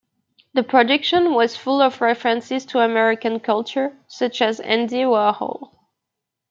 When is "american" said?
2.79-3.39